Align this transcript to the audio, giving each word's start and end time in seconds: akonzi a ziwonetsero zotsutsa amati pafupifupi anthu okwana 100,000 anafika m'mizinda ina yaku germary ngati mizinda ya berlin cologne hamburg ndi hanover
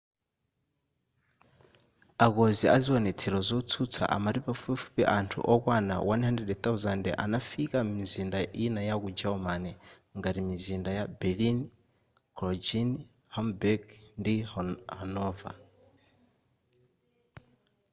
akonzi 2.25 2.65
a 2.75 2.77
ziwonetsero 2.83 3.39
zotsutsa 3.49 4.03
amati 4.15 4.39
pafupifupi 4.45 5.03
anthu 5.17 5.39
okwana 5.53 5.95
100,000 5.99 7.09
anafika 7.25 7.77
m'mizinda 7.85 8.39
ina 8.65 8.81
yaku 8.89 9.07
germary 9.19 9.71
ngati 10.17 10.39
mizinda 10.49 10.89
ya 10.99 11.05
berlin 11.19 11.57
cologne 12.37 12.95
hamburg 13.35 13.83
ndi 14.19 14.35
hanover 14.99 15.55